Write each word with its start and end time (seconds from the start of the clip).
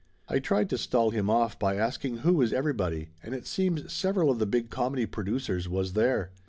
I 0.27 0.39
tried 0.39 0.67
to 0.71 0.79
stall 0.79 1.11
him 1.11 1.29
off 1.29 1.59
by 1.59 1.75
asking 1.75 2.17
who 2.25 2.33
was 2.33 2.51
everybody, 2.51 3.09
and 3.21 3.35
it 3.35 3.45
seems 3.45 3.93
several 3.93 4.31
of 4.31 4.39
the 4.39 4.47
big 4.47 4.71
comedy 4.71 5.05
producers 5.05 5.69
was 5.69 5.93
there. 5.93 6.31